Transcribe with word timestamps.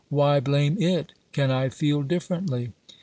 Why 0.09 0.39
blame 0.39 0.81
it? 0.81 1.13
Can 1.31 1.51
I 1.51 1.69
feel 1.69 2.01
differently 2.01 2.71